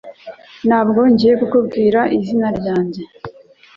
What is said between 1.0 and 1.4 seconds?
ngiye